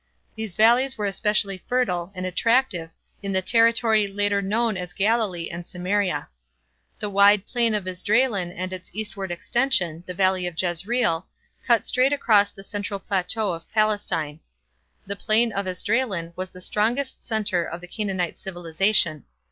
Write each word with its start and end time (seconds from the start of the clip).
These 0.35 0.55
valleys 0.55 0.97
were 0.97 1.05
especially 1.05 1.59
fertile 1.69 2.11
and 2.15 2.25
attractive 2.25 2.89
in 3.21 3.33
the 3.33 3.41
territory 3.43 4.07
later 4.07 4.41
known 4.41 4.75
as 4.75 4.93
Galilee 4.93 5.47
and 5.51 5.67
Samaria. 5.67 6.27
The 6.97 7.07
wide 7.11 7.45
Plain 7.45 7.75
of 7.75 7.85
Esdraelon 7.87 8.49
and 8.51 8.73
its 8.73 8.89
eastward 8.95 9.29
extension, 9.29 10.03
the 10.07 10.15
Valley 10.15 10.47
of 10.47 10.59
Jezreel, 10.59 11.27
cut 11.67 11.85
straight 11.85 12.13
across 12.13 12.49
the 12.49 12.63
central 12.63 12.99
plateau 12.99 13.51
of 13.53 13.69
Palestine. 13.71 14.39
The 15.05 15.15
Plain 15.15 15.51
of 15.53 15.67
Esdraelon 15.67 16.33
was 16.35 16.49
the 16.49 16.61
strongest 16.61 17.23
centre 17.23 17.63
of 17.63 17.79
the 17.79 17.87
Canaanite 17.87 18.39
civilization. 18.39 19.25